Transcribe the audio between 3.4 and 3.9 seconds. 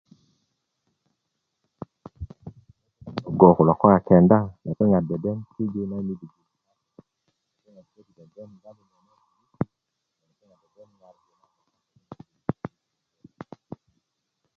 kulo ko